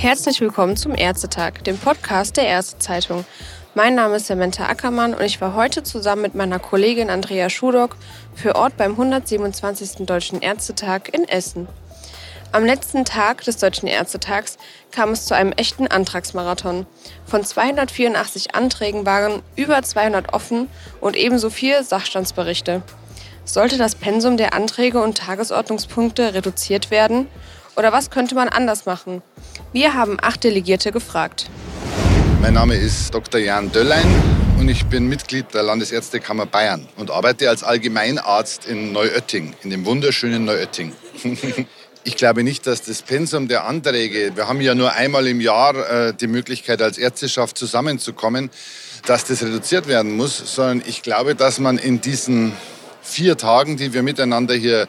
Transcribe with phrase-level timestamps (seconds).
[0.00, 3.24] Herzlich willkommen zum Ärztetag, dem Podcast der Ärztezeitung.
[3.74, 7.96] Mein Name ist Samantha Ackermann und ich war heute zusammen mit meiner Kollegin Andrea Schudock
[8.32, 10.06] für Ort beim 127.
[10.06, 11.66] Deutschen Ärztetag in Essen.
[12.52, 14.56] Am letzten Tag des Deutschen Ärztetags
[14.92, 16.86] kam es zu einem echten Antragsmarathon.
[17.26, 20.68] Von 284 Anträgen waren über 200 offen
[21.00, 22.82] und ebenso vier Sachstandsberichte.
[23.44, 27.26] Sollte das Pensum der Anträge und Tagesordnungspunkte reduziert werden?
[27.78, 29.22] Oder was könnte man anders machen?
[29.72, 31.48] Wir haben acht Delegierte gefragt.
[32.42, 33.40] Mein Name ist Dr.
[33.40, 34.04] Jan Döllein
[34.58, 39.86] und ich bin Mitglied der Landesärztekammer Bayern und arbeite als Allgemeinarzt in Neuötting, in dem
[39.86, 40.92] wunderschönen Neuötting.
[42.04, 45.74] Ich glaube nicht, dass das Pensum der Anträge, wir haben ja nur einmal im Jahr
[45.90, 48.48] äh, die Möglichkeit als Ärzteschaft zusammenzukommen,
[49.04, 52.54] dass das reduziert werden muss, sondern ich glaube, dass man in diesen
[53.02, 54.88] vier Tagen, die wir miteinander hier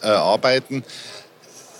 [0.00, 0.84] äh, arbeiten,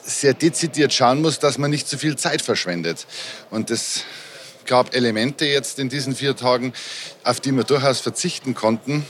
[0.04, 3.06] sehr dezidiert schauen muss, dass man nicht zu viel Zeit verschwendet.
[3.50, 4.04] Und es
[4.66, 6.72] gab Elemente jetzt in diesen vier Tagen,
[7.22, 9.06] auf die wir durchaus verzichten konnten.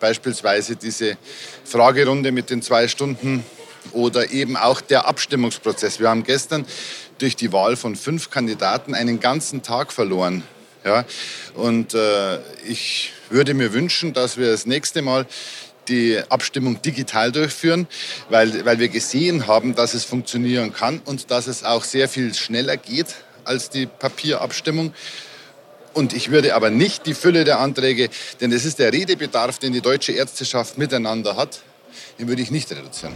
[0.00, 1.16] Beispielsweise diese
[1.64, 3.44] Fragerunde mit den zwei Stunden
[3.92, 6.00] oder eben auch der Abstimmungsprozess.
[6.00, 6.66] Wir haben gestern
[7.18, 10.42] durch die Wahl von fünf Kandidaten einen ganzen Tag verloren.
[10.84, 11.06] Ja,
[11.54, 15.26] und äh, ich würde mir wünschen, dass wir das nächste Mal
[15.88, 17.86] die Abstimmung digital durchführen,
[18.28, 22.34] weil, weil wir gesehen haben, dass es funktionieren kann und dass es auch sehr viel
[22.34, 24.94] schneller geht als die Papierabstimmung.
[25.92, 28.10] Und ich würde aber nicht die Fülle der Anträge,
[28.40, 31.62] denn es ist der Redebedarf, den die deutsche Ärzteschaft miteinander hat,
[32.18, 33.14] den würde ich nicht reduzieren.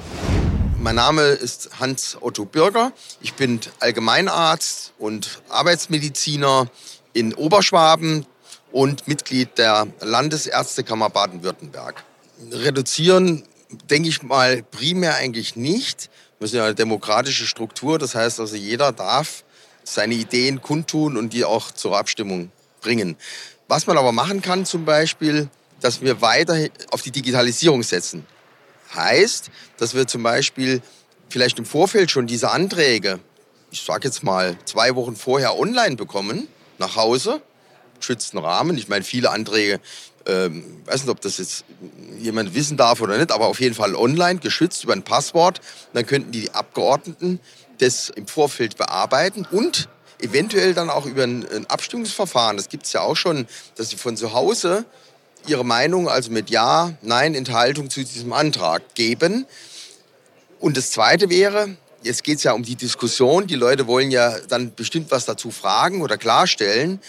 [0.80, 2.92] Mein Name ist Hans Otto Bürger.
[3.20, 6.70] Ich bin Allgemeinarzt und Arbeitsmediziner
[7.12, 8.26] in Oberschwaben
[8.70, 12.04] und Mitglied der Landesärztekammer Baden-Württemberg
[12.52, 13.44] reduzieren,
[13.90, 16.10] denke ich mal, primär eigentlich nicht.
[16.38, 19.44] Wir sind ja eine demokratische Struktur, das heißt also, jeder darf
[19.84, 22.50] seine Ideen kundtun und die auch zur Abstimmung
[22.80, 23.16] bringen.
[23.66, 25.48] Was man aber machen kann, zum Beispiel,
[25.80, 28.26] dass wir weiter auf die Digitalisierung setzen.
[28.94, 30.80] Heißt, dass wir zum Beispiel
[31.28, 33.20] vielleicht im Vorfeld schon diese Anträge,
[33.70, 36.48] ich sage jetzt mal, zwei Wochen vorher online bekommen,
[36.78, 37.42] nach Hause,
[37.98, 38.76] geschützten Rahmen.
[38.78, 39.80] Ich meine, viele Anträge
[40.26, 41.64] ähm, weiß nicht, ob das jetzt
[42.18, 45.60] jemand wissen darf oder nicht, aber auf jeden Fall online, geschützt über ein Passwort.
[45.94, 47.40] dann könnten die Abgeordneten
[47.78, 49.88] das im Vorfeld bearbeiten und
[50.20, 52.56] eventuell dann auch über ein Abstimmungsverfahren.
[52.56, 54.84] Das gibt es ja auch schon, dass sie von zu Hause
[55.46, 59.46] ihre Meinung, also mit Ja, Nein, Enthaltung zu diesem Antrag geben.
[60.58, 64.38] Und das Zweite wäre, jetzt geht es ja um die Diskussion, die Leute wollen ja
[64.48, 67.00] dann bestimmt was dazu fragen oder klarstellen.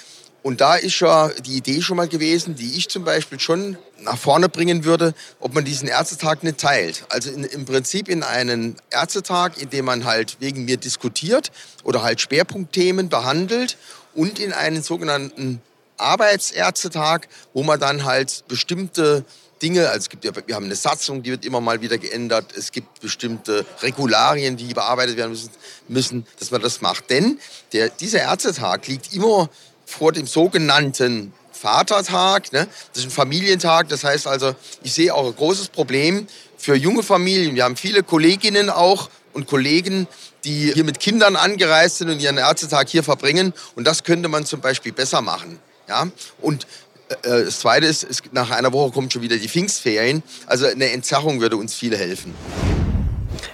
[0.49, 4.17] Und da ist ja die Idee schon mal gewesen, die ich zum Beispiel schon nach
[4.17, 7.05] vorne bringen würde, ob man diesen Ärztetag nicht teilt.
[7.09, 11.51] Also in, im Prinzip in einen Ärztetag, in dem man halt wegen mir diskutiert
[11.83, 13.77] oder halt Schwerpunktthemen behandelt
[14.15, 15.61] und in einen sogenannten
[15.97, 19.25] Arbeitsärztetag, wo man dann halt bestimmte
[19.61, 22.53] Dinge, also es gibt ja, wir haben eine Satzung, die wird immer mal wieder geändert.
[22.57, 25.51] Es gibt bestimmte Regularien, die bearbeitet werden müssen,
[25.87, 27.11] müssen dass man das macht.
[27.11, 27.37] Denn
[27.71, 29.47] der, dieser Ärztetag liegt immer
[29.89, 32.53] vor dem sogenannten Vatertag.
[32.53, 32.67] Ne?
[32.93, 33.89] Das ist ein Familientag.
[33.89, 36.27] Das heißt also, ich sehe auch ein großes Problem
[36.57, 37.55] für junge Familien.
[37.55, 40.07] Wir haben viele Kolleginnen auch und Kollegen,
[40.45, 43.53] die hier mit Kindern angereist sind und ihren Ärztetag hier verbringen.
[43.75, 45.59] Und das könnte man zum Beispiel besser machen.
[45.87, 46.07] Ja?
[46.39, 46.65] Und
[47.09, 50.23] äh, das Zweite ist, es, nach einer Woche kommt schon wieder die Pfingstferien.
[50.45, 52.35] Also eine Entzerrung würde uns viel helfen.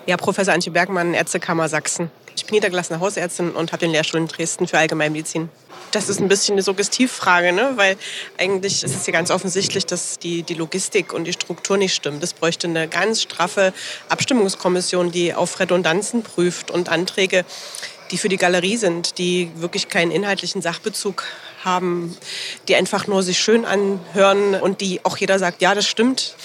[0.06, 2.12] Ja, Professor Antje Bergmann, Ärztekammer Sachsen.
[2.35, 5.50] Ich bin niedergelassene Hausärztin und habe den Lehrstuhl in Dresden für Allgemeinmedizin
[5.95, 7.72] das ist ein bisschen eine Suggestivfrage, ne?
[7.75, 7.95] weil
[8.38, 12.22] eigentlich ist es ja ganz offensichtlich, dass die, die Logistik und die Struktur nicht stimmt.
[12.22, 13.73] Es bräuchte eine ganz straffe
[14.09, 17.45] Abstimmungskommission, die auf Redundanzen prüft und Anträge,
[18.11, 21.23] die für die Galerie sind, die wirklich keinen inhaltlichen Sachbezug
[21.63, 22.16] haben,
[22.67, 26.35] die einfach nur sich schön anhören und die auch jeder sagt, ja, das stimmt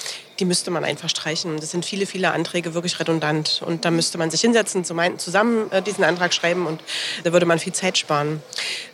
[0.40, 1.58] die müsste man einfach streichen.
[1.58, 3.62] Das sind viele, viele Anträge wirklich redundant.
[3.64, 6.82] Und da müsste man sich hinsetzen, zusammen äh, diesen Antrag schreiben und
[7.24, 8.42] da würde man viel Zeit sparen.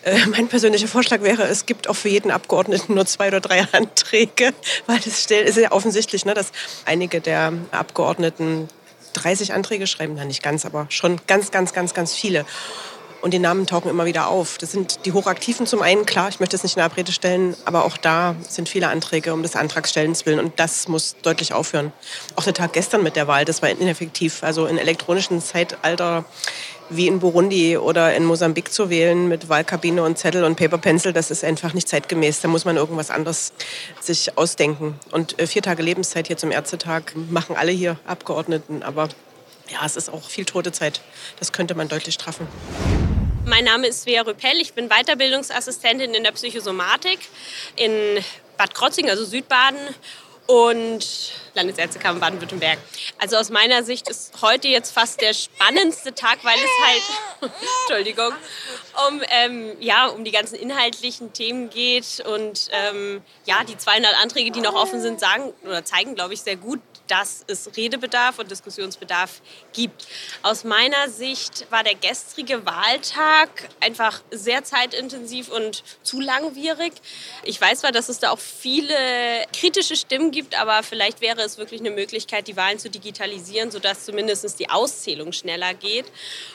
[0.03, 3.67] Äh, mein persönlicher Vorschlag wäre, es gibt auch für jeden Abgeordneten nur zwei oder drei
[3.73, 4.53] Anträge,
[4.87, 6.51] weil es ist ja offensichtlich, ne, dass
[6.85, 8.69] einige der Abgeordneten
[9.15, 12.45] 30 Anträge schreiben, na nicht ganz, aber schon ganz, ganz, ganz, ganz viele.
[13.23, 14.59] Und die Namen tauchen immer wieder auf.
[14.59, 17.85] Das sind die Hochaktiven zum einen, klar, ich möchte es nicht in Abrede stellen, aber
[17.85, 21.93] auch da sind viele Anträge um des Antragstellens willen und das muss deutlich aufhören.
[22.37, 24.43] Auch der Tag gestern mit der Wahl, das war ineffektiv.
[24.43, 26.25] Also in elektronischen Zeitalter
[26.89, 31.13] wie in Burundi oder in Mosambik zu wählen mit Wahlkabine und Zettel und Paper Pencil,
[31.13, 32.41] das ist einfach nicht zeitgemäß.
[32.41, 33.53] Da muss man irgendwas anderes
[34.01, 34.95] sich ausdenken.
[35.11, 39.09] Und äh, vier Tage Lebenszeit hier zum Ärztetag machen alle hier Abgeordneten, aber
[39.69, 41.01] ja, es ist auch viel tote Zeit.
[41.39, 42.47] Das könnte man deutlich straffen.
[43.49, 44.61] Mein Name ist Svea Rüppell.
[44.61, 47.21] Ich bin Weiterbildungsassistentin in der Psychosomatik
[47.77, 47.93] in
[48.59, 49.79] Bad Krotzing, also Südbaden
[50.49, 52.79] und Landesärztekammer Baden-Württemberg.
[53.19, 57.53] Also aus meiner Sicht ist heute jetzt fast der spannendste Tag, weil es halt,
[57.89, 58.33] Entschuldigung,
[59.09, 62.21] um, ähm, ja, um die ganzen inhaltlichen Themen geht.
[62.21, 66.43] Und ähm, ja, die 200 Anträge, die noch offen sind, sagen oder zeigen, glaube ich,
[66.43, 69.41] sehr gut, dass es Redebedarf und Diskussionsbedarf
[69.73, 70.07] gibt.
[70.43, 73.49] Aus meiner Sicht war der gestrige Wahltag
[73.81, 76.93] einfach sehr zeitintensiv und zu langwierig.
[77.45, 78.95] Ich weiß zwar, dass es da auch viele
[79.53, 84.05] kritische Stimmen gibt, aber vielleicht wäre es wirklich eine Möglichkeit, die Wahlen zu digitalisieren, sodass
[84.05, 86.07] zumindest die Auszählung schneller geht.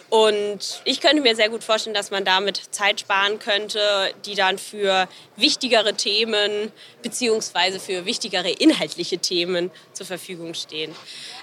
[0.09, 4.57] Und ich könnte mir sehr gut vorstellen, dass man damit Zeit sparen könnte, die dann
[4.57, 6.71] für wichtigere Themen
[7.01, 10.93] beziehungsweise für wichtigere inhaltliche Themen zur Verfügung stehen.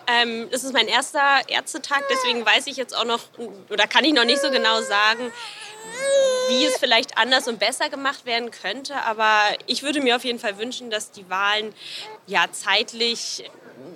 [0.06, 3.20] Ähm, das ist mein erster Ärztetag, deswegen weiß ich jetzt auch noch
[3.68, 5.32] oder kann ich noch nicht so genau sagen,
[6.48, 8.94] wie es vielleicht anders und besser gemacht werden könnte.
[9.04, 11.74] Aber ich würde mir auf jeden Fall wünschen, dass die Wahlen
[12.26, 13.44] ja zeitlich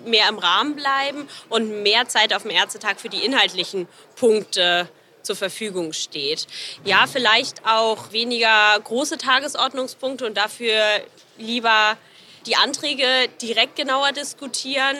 [0.04, 4.88] mehr im Rahmen bleiben und mehr Zeit auf dem Ärztetag für die inhaltlichen Punkte
[5.22, 6.46] zur Verfügung steht.
[6.84, 10.82] Ja, vielleicht auch weniger große Tagesordnungspunkte und dafür
[11.38, 11.96] lieber
[12.46, 13.06] die Anträge
[13.40, 14.96] direkt genauer diskutieren.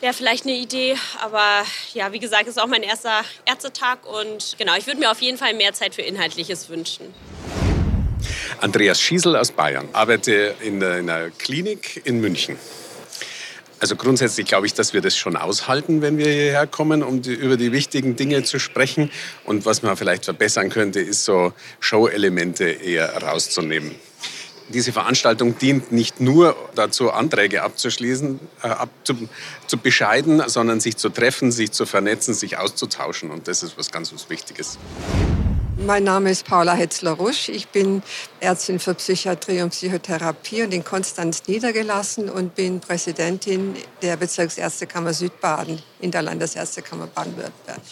[0.00, 1.64] Wäre vielleicht eine Idee, aber
[1.94, 5.38] ja, wie gesagt, ist auch mein erster Ärztetag und genau, ich würde mir auf jeden
[5.38, 7.14] Fall mehr Zeit für Inhaltliches wünschen.
[8.60, 12.58] Andreas Schiesel aus Bayern, arbeite in einer Klinik in München.
[13.78, 17.32] Also grundsätzlich glaube ich, dass wir das schon aushalten, wenn wir hierher kommen, um die,
[17.32, 19.10] über die wichtigen Dinge zu sprechen.
[19.44, 23.94] Und was man vielleicht verbessern könnte, ist so Show-Elemente eher rauszunehmen.
[24.68, 29.28] Diese Veranstaltung dient nicht nur dazu, Anträge abzuschließen, äh, abzu,
[29.66, 33.30] zu bescheiden, sondern sich zu treffen, sich zu vernetzen, sich auszutauschen.
[33.30, 34.78] Und das ist was ganz was Wichtiges.
[35.78, 37.48] Mein Name ist Paula Hetzler-Rusch.
[37.48, 38.02] Ich bin
[38.40, 45.80] Ärztin für Psychiatrie und Psychotherapie und in Konstanz niedergelassen und bin Präsidentin der Bezirksärztekammer Südbaden
[46.00, 47.82] in der Landesärztekammer Baden-Württemberg.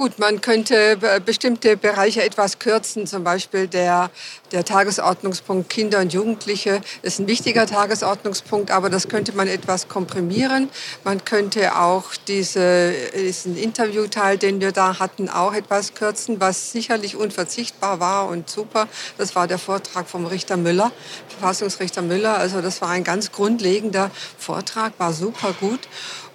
[0.00, 4.08] Gut, man könnte bestimmte Bereiche etwas kürzen, zum Beispiel der,
[4.50, 10.70] der Tagesordnungspunkt Kinder und Jugendliche ist ein wichtiger Tagesordnungspunkt, aber das könnte man etwas komprimieren.
[11.04, 17.14] Man könnte auch diese, diesen Interviewteil, den wir da hatten, auch etwas kürzen, was sicherlich
[17.14, 18.88] unverzichtbar war und super.
[19.18, 20.92] Das war der Vortrag vom Richter Müller,
[21.28, 22.38] Verfassungsrichter Müller.
[22.38, 25.80] Also das war ein ganz grundlegender Vortrag, war super gut.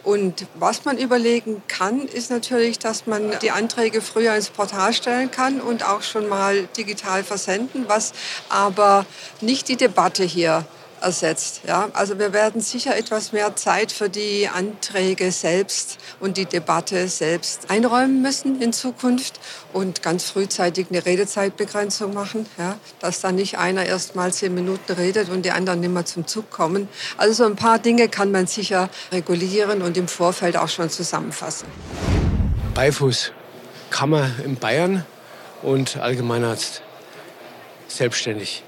[0.05, 5.31] Und was man überlegen kann, ist natürlich, dass man die Anträge früher ins Portal stellen
[5.31, 8.13] kann und auch schon mal digital versenden, was
[8.47, 9.07] aber
[9.41, 10.63] nicht die Debatte hier
[11.05, 11.61] ersetzt.
[11.67, 11.89] Ja?
[11.93, 17.69] Also wir werden sicher etwas mehr Zeit für die Anträge selbst und die Debatte selbst
[17.69, 19.39] einräumen müssen in Zukunft
[19.71, 22.77] und ganz frühzeitig eine Redezeitbegrenzung machen, ja?
[22.99, 26.27] dass dann nicht einer erst mal zehn Minuten redet und die anderen nicht mehr zum
[26.27, 26.89] Zug kommen.
[27.17, 31.67] Also so ein paar Dinge kann man sicher regulieren und im Vorfeld auch schon zusammenfassen.
[32.73, 33.31] Beifuß,
[33.91, 35.05] Kammer in Bayern
[35.61, 36.81] und Allgemeinarzt
[37.87, 38.63] selbstständig.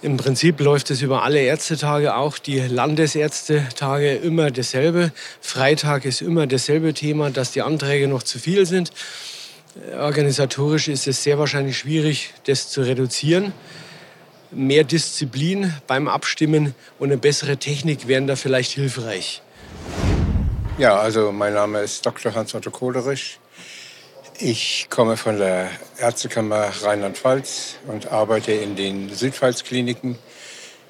[0.00, 5.10] Im Prinzip läuft es über alle Ärztetage, auch die Landesärztetage immer dasselbe.
[5.40, 8.92] Freitag ist immer dasselbe Thema, dass die Anträge noch zu viel sind.
[9.98, 13.52] Organisatorisch ist es sehr wahrscheinlich schwierig, das zu reduzieren.
[14.52, 19.42] Mehr Disziplin beim Abstimmen und eine bessere Technik wären da vielleicht hilfreich.
[20.78, 22.36] Ja, also mein Name ist Dr.
[22.36, 23.40] Hans-Otto Koderich.
[24.40, 25.68] Ich komme von der
[25.98, 30.16] Ärztekammer Rheinland-Pfalz und arbeite in den Südpfalz-Kliniken.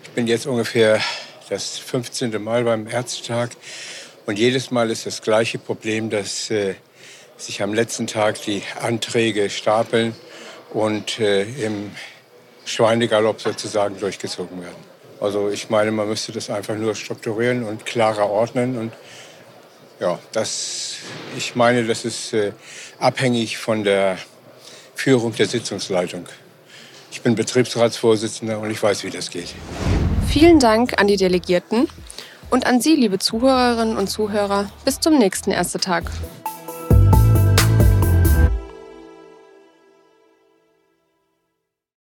[0.03, 1.01] Ich bin jetzt ungefähr
[1.49, 2.43] das 15.
[2.45, 3.49] Mal beim Ärztetag
[4.27, 6.75] und jedes Mal ist das gleiche Problem, dass äh,
[7.39, 10.15] sich am letzten Tag die Anträge stapeln
[10.75, 11.93] und äh, im
[12.67, 14.85] Schweinegalopp sozusagen durchgezogen werden.
[15.21, 18.93] Also ich meine, man müsste das einfach nur strukturieren und klarer ordnen und
[20.01, 20.97] ja, das,
[21.37, 22.53] ich meine, das ist äh,
[22.99, 24.19] abhängig von der
[24.95, 26.27] Führung der Sitzungsleitung.
[27.11, 29.55] Ich bin Betriebsratsvorsitzender und ich weiß, wie das geht.
[30.29, 31.89] Vielen Dank an die Delegierten
[32.51, 34.71] und an Sie, liebe Zuhörerinnen und Zuhörer.
[34.85, 36.05] Bis zum nächsten Tag.